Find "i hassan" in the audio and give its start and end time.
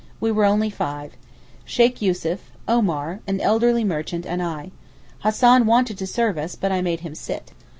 4.41-5.67